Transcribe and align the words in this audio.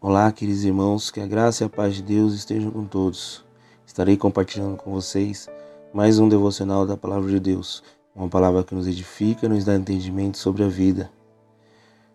Olá, 0.00 0.30
queridos 0.30 0.62
irmãos, 0.62 1.10
que 1.10 1.20
a 1.20 1.26
graça 1.26 1.64
e 1.64 1.66
a 1.66 1.68
paz 1.68 1.96
de 1.96 2.04
Deus 2.04 2.32
estejam 2.32 2.70
com 2.70 2.84
todos. 2.84 3.44
Estarei 3.84 4.16
compartilhando 4.16 4.76
com 4.76 4.92
vocês 4.92 5.48
mais 5.92 6.20
um 6.20 6.28
devocional 6.28 6.86
da 6.86 6.96
Palavra 6.96 7.28
de 7.28 7.40
Deus, 7.40 7.82
uma 8.14 8.28
palavra 8.28 8.62
que 8.62 8.76
nos 8.76 8.86
edifica 8.86 9.46
e 9.46 9.48
nos 9.48 9.64
dá 9.64 9.74
entendimento 9.74 10.38
sobre 10.38 10.62
a 10.62 10.68
vida. 10.68 11.10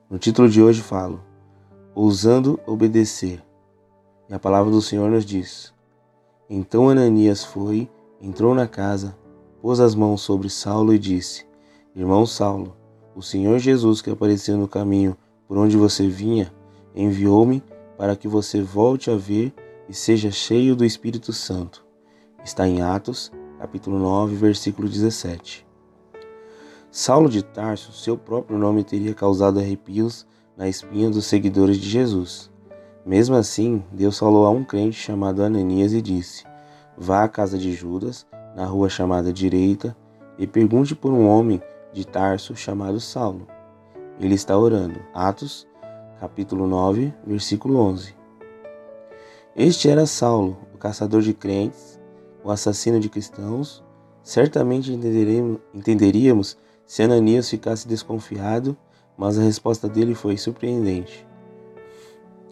No 0.10 0.18
título 0.18 0.48
de 0.48 0.64
hoje 0.64 0.82
falo, 0.82 1.22
Ousando 1.94 2.58
Obedecer. 2.66 3.44
E 4.30 4.34
a 4.34 4.40
palavra 4.40 4.72
do 4.72 4.82
Senhor 4.82 5.12
nos 5.12 5.26
diz: 5.26 5.74
Então 6.50 6.88
Ananias 6.88 7.44
foi, 7.44 7.92
entrou 8.22 8.56
na 8.56 8.66
casa, 8.66 9.14
pôs 9.62 9.82
as 9.82 9.94
mãos 9.94 10.22
sobre 10.22 10.50
Saulo 10.50 10.94
e 10.94 10.98
disse: 10.98 11.46
Irmão 11.94 12.26
Saulo, 12.26 12.78
o 13.14 13.22
Senhor 13.22 13.60
Jesus 13.60 14.02
que 14.02 14.10
apareceu 14.10 14.58
no 14.58 14.70
caminho 14.70 15.18
por 15.50 15.58
onde 15.58 15.76
você 15.76 16.08
vinha, 16.08 16.50
enviou-me 16.96 17.62
para 18.04 18.18
que 18.18 18.28
você 18.28 18.62
volte 18.62 19.10
a 19.10 19.16
ver 19.16 19.54
e 19.88 19.94
seja 19.94 20.30
cheio 20.30 20.76
do 20.76 20.84
Espírito 20.84 21.32
Santo. 21.32 21.86
Está 22.44 22.68
em 22.68 22.82
Atos, 22.82 23.32
capítulo 23.58 23.98
9, 23.98 24.36
versículo 24.36 24.90
17. 24.90 25.66
Saulo 26.92 27.30
de 27.30 27.42
Tarso, 27.42 27.94
seu 27.94 28.18
próprio 28.18 28.58
nome 28.58 28.84
teria 28.84 29.14
causado 29.14 29.58
arrepios 29.58 30.28
na 30.58 30.68
espinha 30.68 31.10
dos 31.10 31.28
seguidores 31.28 31.78
de 31.78 31.90
Jesus. 31.90 32.52
Mesmo 33.06 33.38
assim, 33.38 33.82
Deus 33.90 34.20
falou 34.20 34.46
a 34.46 34.50
um 34.50 34.66
crente 34.66 35.00
chamado 35.00 35.42
Ananias 35.42 35.94
e 35.94 36.02
disse: 36.02 36.44
Vá 36.98 37.24
à 37.24 37.30
casa 37.30 37.58
de 37.58 37.72
Judas, 37.72 38.28
na 38.54 38.66
rua 38.66 38.90
chamada 38.90 39.32
Direita, 39.32 39.96
e 40.38 40.46
pergunte 40.46 40.94
por 40.94 41.14
um 41.14 41.26
homem 41.26 41.62
de 41.94 42.06
Tarso 42.06 42.54
chamado 42.54 43.00
Saulo. 43.00 43.48
Ele 44.20 44.36
está 44.36 44.58
orando. 44.58 45.00
Atos 45.14 45.66
capítulo 46.24 46.66
9, 46.66 47.14
versículo 47.28 47.80
11. 47.80 48.16
Este 49.58 49.90
era 49.90 50.06
Saulo, 50.06 50.58
o 50.74 50.78
caçador 50.78 51.22
de 51.22 51.34
crentes, 51.34 52.00
o 52.42 52.50
assassino 52.50 52.98
de 52.98 53.10
cristãos. 53.10 53.84
Certamente 54.24 54.90
entenderíamos 55.74 56.58
se 56.86 57.04
Ananias 57.04 57.50
ficasse 57.50 57.86
desconfiado, 57.90 58.78
mas 59.18 59.38
a 59.38 59.42
resposta 59.42 59.90
dele 59.90 60.16
foi 60.16 60.38
surpreendente. 60.38 61.28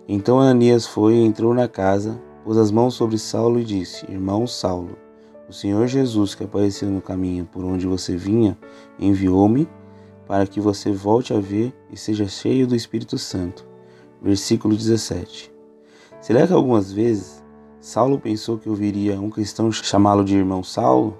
Então 0.05 0.41
Ananias 0.41 0.85
foi 0.85 1.13
e 1.13 1.25
entrou 1.25 1.53
na 1.53 1.69
casa, 1.69 2.21
pôs 2.43 2.57
as 2.57 2.71
mãos 2.71 2.95
sobre 2.95 3.17
Saulo 3.17 3.57
e 3.57 3.63
disse: 3.63 4.05
Irmão 4.11 4.45
Saulo, 4.45 4.97
o 5.47 5.53
Senhor 5.53 5.87
Jesus, 5.87 6.35
que 6.35 6.43
apareceu 6.43 6.89
no 6.89 7.01
caminho 7.01 7.45
por 7.45 7.63
onde 7.63 7.87
você 7.87 8.17
vinha, 8.17 8.57
enviou-me 8.99 9.65
para 10.31 10.47
que 10.47 10.61
você 10.61 10.93
volte 10.93 11.33
a 11.33 11.41
ver 11.41 11.73
e 11.91 11.97
seja 11.97 12.25
cheio 12.25 12.65
do 12.65 12.73
Espírito 12.73 13.17
Santo. 13.17 13.67
Versículo 14.21 14.77
17. 14.77 15.51
Será 16.21 16.47
que 16.47 16.53
algumas 16.53 16.89
vezes 16.89 17.43
Saulo 17.81 18.17
pensou 18.17 18.57
que 18.57 18.69
ouviria 18.69 19.19
um 19.19 19.29
cristão 19.29 19.69
chamá-lo 19.73 20.23
de 20.23 20.37
irmão 20.37 20.63
Saulo? 20.63 21.17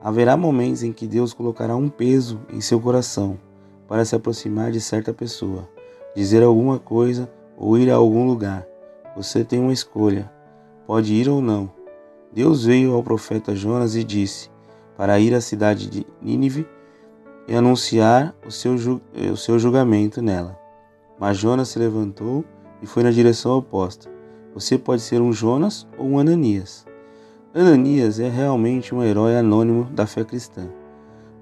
Haverá 0.00 0.38
momentos 0.38 0.82
em 0.82 0.90
que 0.90 1.06
Deus 1.06 1.34
colocará 1.34 1.76
um 1.76 1.90
peso 1.90 2.40
em 2.50 2.62
seu 2.62 2.80
coração 2.80 3.38
para 3.86 4.06
se 4.06 4.16
aproximar 4.16 4.72
de 4.72 4.80
certa 4.80 5.12
pessoa, 5.12 5.68
dizer 6.16 6.42
alguma 6.42 6.78
coisa 6.78 7.30
ou 7.58 7.76
ir 7.76 7.90
a 7.90 7.96
algum 7.96 8.26
lugar. 8.26 8.66
Você 9.14 9.44
tem 9.44 9.60
uma 9.60 9.70
escolha, 9.70 10.32
pode 10.86 11.12
ir 11.12 11.28
ou 11.28 11.42
não. 11.42 11.70
Deus 12.32 12.64
veio 12.64 12.94
ao 12.94 13.02
profeta 13.02 13.54
Jonas 13.54 13.94
e 13.94 14.02
disse 14.02 14.48
para 14.96 15.20
ir 15.20 15.34
à 15.34 15.42
cidade 15.42 15.90
de 15.90 16.06
Nínive 16.22 16.66
e 17.46 17.54
anunciar 17.54 18.34
o 18.46 18.50
seu, 18.50 18.74
o 18.74 19.36
seu 19.36 19.58
julgamento 19.58 20.22
nela. 20.22 20.58
Mas 21.18 21.36
Jonas 21.36 21.68
se 21.68 21.78
levantou 21.78 22.44
e 22.82 22.86
foi 22.86 23.02
na 23.02 23.10
direção 23.10 23.56
oposta. 23.56 24.10
Você 24.54 24.78
pode 24.78 25.02
ser 25.02 25.20
um 25.20 25.32
Jonas 25.32 25.86
ou 25.98 26.06
um 26.06 26.18
Ananias. 26.18 26.86
Ananias 27.54 28.18
é 28.18 28.28
realmente 28.28 28.94
um 28.94 29.02
herói 29.02 29.36
anônimo 29.36 29.84
da 29.84 30.06
fé 30.06 30.24
cristã, 30.24 30.68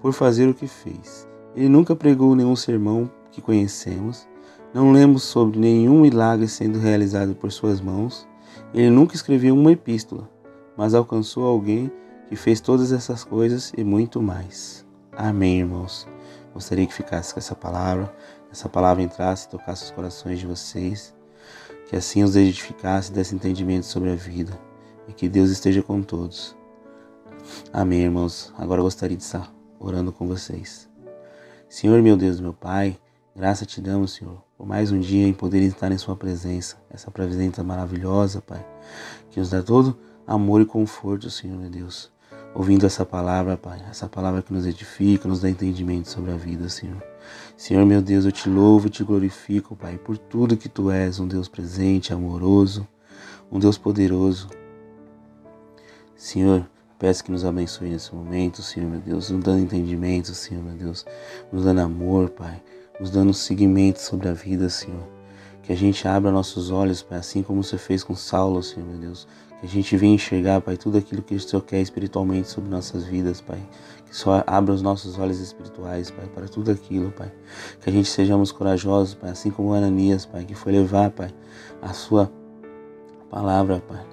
por 0.00 0.12
fazer 0.12 0.48
o 0.48 0.54
que 0.54 0.66
fez. 0.66 1.26
Ele 1.54 1.68
nunca 1.68 1.96
pregou 1.96 2.34
nenhum 2.34 2.56
sermão 2.56 3.10
que 3.30 3.40
conhecemos, 3.40 4.28
não 4.74 4.92
lemos 4.92 5.22
sobre 5.22 5.58
nenhum 5.58 6.00
milagre 6.00 6.48
sendo 6.48 6.78
realizado 6.78 7.34
por 7.34 7.50
suas 7.50 7.80
mãos, 7.80 8.28
ele 8.74 8.90
nunca 8.90 9.14
escreveu 9.14 9.54
uma 9.54 9.72
epístola, 9.72 10.28
mas 10.76 10.94
alcançou 10.94 11.44
alguém 11.44 11.90
que 12.28 12.36
fez 12.36 12.60
todas 12.60 12.92
essas 12.92 13.24
coisas 13.24 13.72
e 13.76 13.84
muito 13.84 14.20
mais. 14.22 14.86
Amém, 15.14 15.58
irmãos. 15.58 16.08
Gostaria 16.54 16.86
que 16.86 16.94
ficasse 16.94 17.34
com 17.34 17.38
essa 17.38 17.54
palavra, 17.54 18.10
essa 18.50 18.66
palavra 18.66 19.02
entrasse 19.02 19.46
e 19.46 19.50
tocasse 19.50 19.84
os 19.84 19.90
corações 19.90 20.38
de 20.38 20.46
vocês, 20.46 21.14
que 21.86 21.94
assim 21.94 22.22
os 22.22 22.34
edificasse 22.34 23.12
desse 23.12 23.34
entendimento 23.34 23.84
sobre 23.84 24.10
a 24.10 24.14
vida 24.14 24.58
e 25.06 25.12
que 25.12 25.28
Deus 25.28 25.50
esteja 25.50 25.82
com 25.82 26.02
todos. 26.02 26.56
Amém, 27.70 28.00
irmãos. 28.00 28.54
Agora 28.56 28.80
gostaria 28.80 29.16
de 29.16 29.22
estar 29.22 29.52
orando 29.78 30.12
com 30.12 30.26
vocês. 30.26 30.88
Senhor, 31.68 32.00
meu 32.00 32.16
Deus, 32.16 32.40
meu 32.40 32.54
Pai, 32.54 32.98
graça 33.36 33.66
te 33.66 33.82
damos, 33.82 34.12
Senhor, 34.12 34.42
por 34.56 34.66
mais 34.66 34.90
um 34.90 34.98
dia 34.98 35.26
em 35.26 35.34
poder 35.34 35.60
estar 35.60 35.92
em 35.92 35.98
Sua 35.98 36.16
presença, 36.16 36.76
essa 36.88 37.10
presença 37.10 37.62
maravilhosa, 37.62 38.40
Pai, 38.40 38.64
que 39.30 39.38
nos 39.38 39.50
dá 39.50 39.62
todo 39.62 39.98
amor 40.26 40.62
e 40.62 40.66
conforto, 40.66 41.28
Senhor, 41.28 41.58
meu 41.58 41.68
Deus 41.68 42.11
ouvindo 42.54 42.86
essa 42.86 43.04
palavra, 43.04 43.56
Pai, 43.56 43.82
essa 43.90 44.08
palavra 44.08 44.42
que 44.42 44.52
nos 44.52 44.66
edifica, 44.66 45.28
nos 45.28 45.40
dá 45.40 45.48
entendimento 45.48 46.08
sobre 46.08 46.32
a 46.32 46.36
vida, 46.36 46.68
Senhor. 46.68 47.02
Senhor, 47.56 47.84
meu 47.86 48.02
Deus, 48.02 48.24
eu 48.24 48.32
te 48.32 48.48
louvo 48.48 48.86
e 48.86 48.90
te 48.90 49.04
glorifico, 49.04 49.76
Pai, 49.76 49.96
por 49.98 50.18
tudo 50.18 50.56
que 50.56 50.68
tu 50.68 50.90
és, 50.90 51.18
um 51.18 51.26
Deus 51.26 51.48
presente, 51.48 52.12
amoroso, 52.12 52.86
um 53.50 53.58
Deus 53.58 53.78
poderoso. 53.78 54.48
Senhor, 56.16 56.68
peço 56.98 57.24
que 57.24 57.32
nos 57.32 57.44
abençoe 57.44 57.90
nesse 57.90 58.14
momento, 58.14 58.62
Senhor, 58.62 58.88
meu 58.88 59.00
Deus, 59.00 59.30
nos 59.30 59.42
dando 59.42 59.62
entendimento, 59.62 60.34
Senhor, 60.34 60.62
meu 60.62 60.74
Deus, 60.74 61.04
nos 61.52 61.64
dando 61.64 61.80
amor, 61.80 62.30
Pai, 62.30 62.62
nos 63.00 63.10
dando 63.10 63.32
seguimento 63.32 64.00
sobre 64.00 64.28
a 64.28 64.32
vida, 64.32 64.68
Senhor. 64.68 65.08
Que 65.62 65.72
a 65.72 65.76
gente 65.76 66.06
abra 66.06 66.30
nossos 66.30 66.70
olhos, 66.70 67.02
Pai, 67.02 67.18
assim 67.18 67.42
como 67.42 67.62
você 67.62 67.78
fez 67.78 68.02
com 68.04 68.14
Saulo, 68.14 68.62
Senhor, 68.62 68.88
meu 68.88 68.98
Deus. 68.98 69.26
Que 69.62 69.66
a 69.66 69.70
gente 69.70 69.96
venha 69.96 70.16
enxergar, 70.16 70.60
Pai, 70.60 70.76
tudo 70.76 70.98
aquilo 70.98 71.22
que 71.22 71.36
o 71.36 71.40
Senhor 71.40 71.62
quer 71.62 71.80
espiritualmente 71.80 72.48
sobre 72.48 72.68
nossas 72.68 73.04
vidas, 73.04 73.40
Pai. 73.40 73.60
Que 74.04 74.16
só 74.16 74.42
abra 74.44 74.74
os 74.74 74.82
nossos 74.82 75.16
olhos 75.20 75.38
espirituais, 75.38 76.10
Pai, 76.10 76.26
para 76.34 76.48
tudo 76.48 76.72
aquilo, 76.72 77.12
Pai. 77.12 77.30
Que 77.80 77.88
a 77.88 77.92
gente 77.92 78.08
sejamos 78.08 78.50
corajosos, 78.50 79.14
Pai, 79.14 79.30
assim 79.30 79.52
como 79.52 79.72
Ananias, 79.72 80.26
Pai, 80.26 80.44
que 80.44 80.56
foi 80.56 80.72
levar, 80.72 81.10
Pai, 81.10 81.32
a 81.80 81.92
sua 81.92 82.28
palavra, 83.30 83.80
Pai. 83.86 84.04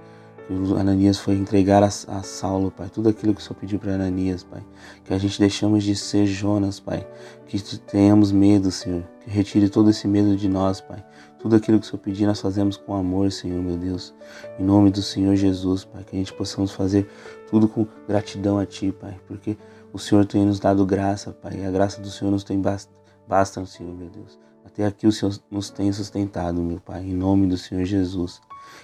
Que 0.45 0.53
Ananias 0.79 1.17
foi 1.17 1.33
entregar 1.33 1.81
a, 1.81 1.87
a 1.87 2.21
Saulo, 2.21 2.69
Pai, 2.69 2.87
tudo 2.87 3.09
aquilo 3.09 3.33
que 3.33 3.41
o 3.41 3.43
Senhor 3.43 3.59
pediu 3.59 3.79
para 3.79 3.95
Ananias, 3.95 4.43
Pai. 4.43 4.63
Que 5.03 5.15
a 5.15 5.17
gente 5.17 5.39
deixamos 5.39 5.83
de 5.83 5.95
ser 5.95 6.27
Jonas, 6.27 6.79
Pai. 6.79 7.07
Que 7.47 7.59
tenhamos 7.79 8.31
medo, 8.31 8.69
Senhor. 8.69 9.03
Que 9.21 9.31
retire 9.31 9.67
todo 9.67 9.89
esse 9.89 10.07
medo 10.07 10.35
de 10.35 10.47
nós, 10.47 10.79
Pai. 10.79 11.03
Tudo 11.39 11.55
aquilo 11.55 11.79
que 11.79 11.85
o 11.85 11.89
Senhor 11.89 12.01
pedir, 12.01 12.25
nós 12.25 12.41
fazemos 12.41 12.75
com 12.75 12.93
amor, 12.93 13.31
Senhor, 13.31 13.63
meu 13.63 13.77
Deus. 13.77 14.13
Em 14.59 14.63
nome 14.63 14.91
do 14.91 15.01
Senhor 15.01 15.35
Jesus, 15.37 15.85
Pai, 15.85 16.03
que 16.03 16.15
a 16.15 16.19
gente 16.19 16.33
possamos 16.33 16.71
fazer 16.71 17.09
tudo 17.49 17.67
com 17.67 17.87
gratidão 18.07 18.59
a 18.59 18.65
Ti, 18.65 18.91
Pai, 18.91 19.17
porque 19.25 19.57
o 19.93 19.97
Senhor 19.97 20.25
tem 20.25 20.45
nos 20.45 20.59
dado 20.59 20.85
graça, 20.85 21.31
Pai, 21.31 21.61
e 21.61 21.65
a 21.65 21.71
graça 21.71 22.01
do 22.01 22.09
Senhor 22.09 22.29
nos 22.29 22.43
tem 22.43 22.59
basta, 22.59 22.91
basta 23.25 23.65
Senhor, 23.65 23.95
meu 23.95 24.09
Deus. 24.09 24.37
Até 24.65 24.85
aqui 24.85 25.07
o 25.07 25.11
Senhor 25.11 25.33
nos 25.49 25.69
tem 25.69 25.91
sustentado, 25.93 26.61
meu 26.61 26.81
Pai, 26.81 27.03
em 27.03 27.13
nome 27.13 27.47
do 27.47 27.57
Senhor 27.57 27.85
Jesus. 27.85 28.41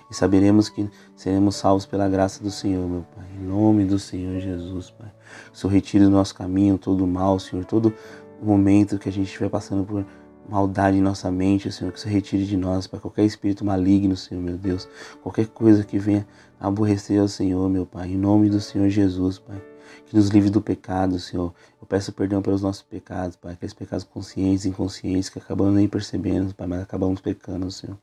E 0.09 0.15
saberemos 0.15 0.69
que 0.69 0.89
seremos 1.15 1.57
salvos 1.57 1.85
pela 1.85 2.07
graça 2.07 2.41
do 2.41 2.49
Senhor, 2.49 2.87
meu 2.87 3.05
Pai, 3.15 3.25
em 3.37 3.45
nome 3.45 3.83
do 3.83 3.99
Senhor 3.99 4.39
Jesus, 4.39 4.91
Pai. 4.91 5.11
O 5.53 5.57
Senhor 5.57 5.73
retire 5.73 6.05
do 6.05 6.09
nosso 6.09 6.33
caminho 6.33 6.77
todo 6.77 7.03
o 7.03 7.07
mal, 7.07 7.37
Senhor, 7.37 7.65
todo 7.65 7.93
momento 8.41 8.97
que 8.97 9.09
a 9.09 9.11
gente 9.11 9.27
estiver 9.27 9.49
passando 9.49 9.83
por 9.83 10.05
maldade 10.47 10.97
em 10.97 11.01
nossa 11.01 11.31
mente, 11.31 11.71
Senhor, 11.71 11.91
que 11.91 11.99
se 11.99 12.07
retire 12.07 12.45
de 12.45 12.55
nós, 12.55 12.87
para 12.87 12.99
qualquer 12.99 13.25
espírito 13.25 13.65
maligno, 13.65 14.15
Senhor, 14.15 14.41
meu 14.41 14.57
Deus, 14.57 14.87
qualquer 15.21 15.47
coisa 15.47 15.83
que 15.83 15.97
venha 15.97 16.27
aborrecer 16.59 17.19
ao 17.19 17.27
Senhor, 17.27 17.69
meu 17.69 17.85
Pai, 17.85 18.11
em 18.11 18.17
nome 18.17 18.49
do 18.49 18.61
Senhor 18.61 18.89
Jesus, 18.89 19.39
Pai, 19.39 19.61
que 20.05 20.15
nos 20.15 20.29
livre 20.29 20.49
do 20.49 20.61
pecado, 20.61 21.19
Senhor. 21.19 21.53
Eu 21.81 21.87
peço 21.87 22.11
perdão 22.11 22.41
pelos 22.41 22.61
nossos 22.61 22.81
pecados, 22.81 23.35
Pai, 23.35 23.53
aqueles 23.53 23.73
pecados 23.73 24.05
conscientes 24.05 24.65
e 24.65 24.69
inconscientes 24.69 25.29
que 25.29 25.39
acabamos 25.39 25.75
nem 25.75 25.87
percebendo, 25.87 26.53
Pai, 26.53 26.67
mas 26.67 26.81
acabamos 26.81 27.21
pecando, 27.21 27.69
Senhor. 27.71 27.97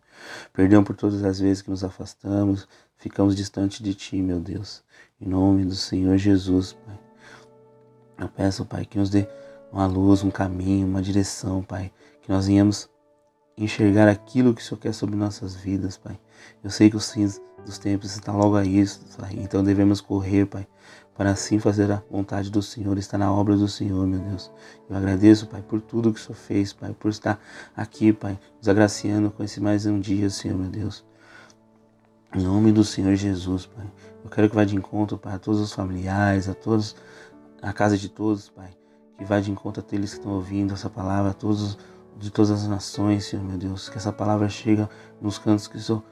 Perdão 0.53 0.85
por 0.85 0.97
todas 0.97 1.25
as 1.25 1.41
vezes 1.41 1.63
que 1.63 1.71
nos 1.71 1.85
afastamos, 1.85 2.67
ficamos 2.97 3.35
distante 3.35 3.83
de 3.83 3.95
Ti, 3.95 4.21
meu 4.21 4.41
Deus, 4.41 4.83
em 5.21 5.29
nome 5.29 5.65
do 5.65 5.75
Senhor 5.75 6.17
Jesus, 6.19 6.73
Pai. 6.73 6.99
Eu 8.19 8.29
peço, 8.29 8.65
Pai, 8.65 8.85
que 8.85 8.99
nos 8.99 9.11
dê 9.11 9.27
uma 9.73 9.87
luz, 9.87 10.23
um 10.23 10.31
caminho, 10.31 10.87
uma 10.87 11.01
direção, 11.01 11.63
Pai, 11.63 11.91
que 12.23 12.31
nós 12.31 12.47
venhamos 12.47 12.89
enxergar 13.57 14.09
aquilo 14.09 14.55
que 14.55 14.63
o 14.63 14.65
Senhor 14.65 14.81
quer 14.81 14.95
sobre 14.95 15.17
nossas 15.17 15.55
vidas, 15.55 15.97
Pai. 15.97 16.19
Eu 16.63 16.71
sei 16.71 16.89
que 16.89 16.97
os 16.97 17.13
fins 17.13 17.41
dos 17.65 17.79
tempos 17.79 18.15
estão 18.15 18.37
logo 18.37 18.57
aí, 18.57 18.85
Pai. 19.19 19.35
Então 19.39 19.63
devemos 19.63 20.01
correr, 20.01 20.47
Pai, 20.47 20.67
para 21.15 21.31
assim 21.31 21.59
fazer 21.59 21.91
a 21.91 22.03
vontade 22.11 22.51
do 22.51 22.63
Senhor, 22.63 22.97
estar 22.97 23.19
na 23.19 23.33
obra 23.33 23.57
do 23.57 23.69
Senhor, 23.69 24.07
meu 24.07 24.21
Deus. 24.21 24.51
Eu 24.89 24.97
agradeço, 24.97 25.47
Pai, 25.47 25.63
por 25.63 25.81
tudo 25.81 26.13
que 26.13 26.21
o 26.21 26.23
Senhor 26.23 26.37
fez, 26.37 26.73
Pai, 26.73 26.95
por 26.99 27.11
estar 27.11 27.41
aqui, 27.77 28.13
Pai, 28.13 28.39
nos 28.59 28.69
agraciando 28.69 29.31
com 29.31 29.43
esse 29.45 29.61
mais 29.61 29.85
um 29.87 30.01
dia, 30.01 30.31
Senhor, 30.31 30.57
meu 30.57 30.71
Deus. 30.71 31.05
Em 32.35 32.43
nome 32.43 32.73
do 32.73 32.83
Senhor 32.83 33.15
Jesus, 33.15 33.67
Pai. 33.67 33.85
Eu 34.25 34.31
quero 34.31 34.49
que 34.49 34.55
vá 34.55 34.65
de 34.65 34.75
encontro, 34.75 35.19
Pai, 35.19 35.35
a 35.35 35.39
todos 35.39 35.61
os 35.61 35.73
familiares, 35.73 36.49
a 36.49 36.55
todos, 36.55 36.97
a 37.61 37.73
casa 37.73 37.99
de 37.99 38.09
todos, 38.09 38.49
Pai. 38.49 38.71
Que 39.19 39.25
vá 39.25 39.39
de 39.39 39.51
encontro 39.51 39.85
a 39.87 39.95
eles 39.95 40.13
que 40.15 40.19
estão 40.19 40.33
ouvindo 40.33 40.73
essa 40.73 40.89
palavra, 40.89 41.33
a 41.33 41.35
todos 41.35 41.77
de 42.19 42.31
todas 42.31 42.51
as 42.51 42.67
nações, 42.67 43.27
Senhor, 43.27 43.45
meu 43.45 43.59
Deus. 43.59 43.89
Que 43.89 43.99
essa 43.99 44.13
palavra 44.13 44.49
chegue 44.49 44.87
nos 45.21 45.39
cantos 45.39 45.67
que 45.67 45.77
o 45.77 45.81
Senhor 45.81 46.03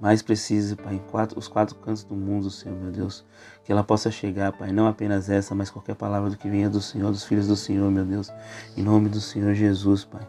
mais 0.00 0.22
precisa, 0.22 0.76
Pai, 0.76 0.94
em 0.94 0.98
quatro, 0.98 1.38
os 1.38 1.48
quatro 1.48 1.74
cantos 1.76 2.04
do 2.04 2.14
mundo, 2.14 2.50
Senhor, 2.50 2.78
meu 2.78 2.90
Deus. 2.90 3.24
Que 3.64 3.72
ela 3.72 3.82
possa 3.82 4.10
chegar, 4.10 4.52
Pai, 4.52 4.70
não 4.70 4.86
apenas 4.86 5.28
essa, 5.28 5.54
mas 5.54 5.70
qualquer 5.70 5.96
palavra 5.96 6.30
do 6.30 6.36
que 6.36 6.48
venha 6.48 6.70
do 6.70 6.80
Senhor, 6.80 7.10
dos 7.10 7.24
filhos 7.24 7.48
do 7.48 7.56
Senhor, 7.56 7.90
meu 7.90 8.04
Deus. 8.04 8.30
Em 8.76 8.82
nome 8.82 9.08
do 9.08 9.20
Senhor 9.20 9.54
Jesus, 9.54 10.04
Pai. 10.04 10.26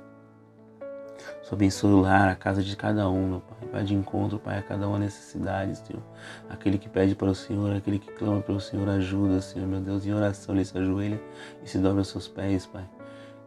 Só 1.44 1.56
abençoe 1.56 1.92
o 1.92 2.02
lar, 2.02 2.30
a 2.30 2.36
casa 2.36 2.64
de 2.64 2.76
cada 2.76 3.08
um, 3.10 3.30
meu 3.30 3.42
Pai. 3.42 3.70
Vai 3.72 3.84
de 3.84 3.94
encontro, 3.94 4.40
Pai, 4.40 4.58
a 4.58 4.64
cada 4.64 4.88
uma 4.88 4.98
necessidade, 4.98 5.78
Senhor. 5.78 6.04
Aquele 6.50 6.80
que 6.80 6.90
pede 6.90 7.14
para 7.14 7.30
o 7.30 7.36
Senhor, 7.36 7.76
aquele 7.76 8.00
que 8.00 8.12
clama 8.14 8.42
para 8.42 8.56
o 8.56 8.60
Senhor, 8.60 8.90
ajuda, 8.90 9.40
Senhor, 9.40 9.68
meu 9.68 9.82
Deus. 9.82 10.06
Em 10.06 10.14
oração, 10.14 10.56
ele 10.56 10.66
se 10.66 10.78
ajoelha 10.78 11.22
e 11.64 11.70
se 11.70 11.78
dobra 11.78 12.00
aos 12.00 12.08
seus 12.08 12.28
pés, 12.28 12.66
Pai. 12.66 12.88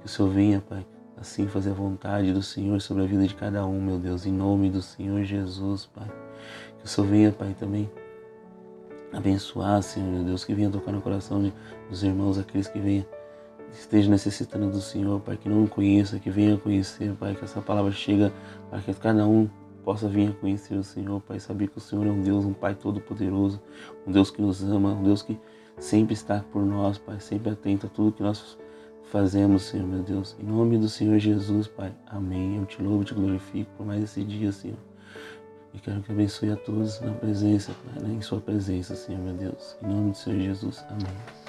Que 0.00 0.06
o 0.06 0.08
Senhor 0.08 0.28
venha, 0.30 0.60
Pai, 0.60 0.86
assim 1.22 1.46
fazer 1.46 1.70
a 1.70 1.74
vontade 1.74 2.32
do 2.32 2.42
Senhor 2.42 2.80
sobre 2.80 3.04
a 3.04 3.06
vida 3.06 3.24
de 3.26 3.34
cada 3.34 3.64
um, 3.64 3.80
meu 3.80 3.96
Deus, 3.96 4.26
em 4.26 4.32
nome 4.32 4.68
do 4.68 4.82
Senhor 4.82 5.22
Jesus, 5.22 5.86
Pai. 5.86 6.08
Que 6.78 6.84
o 6.84 6.88
Senhor 6.88 7.06
venha, 7.06 7.30
Pai, 7.30 7.54
também 7.58 7.88
abençoar, 9.12 9.80
Senhor, 9.82 10.10
meu 10.10 10.24
Deus, 10.24 10.44
que 10.44 10.52
venha 10.52 10.68
tocar 10.68 10.90
no 10.90 11.00
coração 11.00 11.40
de, 11.40 11.54
dos 11.88 12.02
irmãos, 12.02 12.38
aqueles 12.38 12.66
que 12.66 12.80
venham 12.80 13.06
esteja 13.72 14.10
necessitando 14.10 14.68
do 14.68 14.80
Senhor, 14.80 15.20
Pai, 15.20 15.36
que 15.36 15.48
não 15.48 15.64
conheça, 15.66 16.18
que 16.18 16.28
venha 16.28 16.58
conhecer, 16.58 17.14
Pai, 17.14 17.36
que 17.36 17.44
essa 17.44 17.60
palavra 17.60 17.92
chega 17.92 18.32
para 18.68 18.80
que 18.80 18.92
cada 18.92 19.24
um 19.24 19.48
possa 19.84 20.08
vir 20.08 20.30
a 20.30 20.32
conhecer 20.32 20.74
o 20.74 20.82
Senhor, 20.82 21.20
Pai, 21.20 21.38
saber 21.38 21.68
que 21.68 21.78
o 21.78 21.80
Senhor 21.80 22.04
é 22.04 22.10
um 22.10 22.20
Deus, 22.20 22.44
um 22.44 22.52
Pai 22.52 22.74
todo-poderoso, 22.74 23.62
um 24.06 24.10
Deus 24.10 24.28
que 24.28 24.42
nos 24.42 24.60
ama, 24.64 24.90
um 24.90 25.04
Deus 25.04 25.22
que 25.22 25.38
sempre 25.78 26.14
está 26.14 26.44
por 26.52 26.62
nós, 26.62 26.98
Pai, 26.98 27.20
sempre 27.20 27.52
atento 27.52 27.86
a 27.86 27.88
tudo 27.88 28.10
que 28.10 28.22
nós 28.24 28.58
fazemos, 29.10 29.62
Senhor, 29.62 29.86
meu 29.86 30.02
Deus. 30.02 30.36
Em 30.40 30.44
nome 30.44 30.78
do 30.78 30.88
Senhor 30.88 31.18
Jesus, 31.18 31.66
Pai. 31.66 31.92
Amém. 32.06 32.56
Eu 32.56 32.66
te 32.66 32.82
louvo, 32.82 33.04
te 33.04 33.14
glorifico 33.14 33.70
por 33.76 33.86
mais 33.86 34.02
esse 34.02 34.22
dia, 34.24 34.52
Senhor. 34.52 34.78
E 35.74 35.78
quero 35.78 36.02
que 36.02 36.12
abençoe 36.12 36.50
a 36.50 36.56
todos 36.56 37.00
na 37.00 37.12
presença, 37.12 37.72
Pai, 37.84 38.02
né? 38.02 38.14
em 38.14 38.20
Sua 38.20 38.40
presença, 38.40 38.94
Senhor, 38.94 39.20
meu 39.20 39.34
Deus. 39.34 39.76
Em 39.82 39.86
nome 39.86 40.10
do 40.10 40.16
Senhor 40.16 40.40
Jesus. 40.40 40.84
Amém. 40.88 41.41